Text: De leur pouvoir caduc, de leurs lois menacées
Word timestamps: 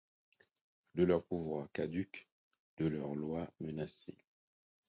De 0.95 1.03
leur 1.03 1.23
pouvoir 1.23 1.71
caduc, 1.73 2.25
de 2.77 2.87
leurs 2.87 3.13
lois 3.13 3.47
menacées 3.59 4.17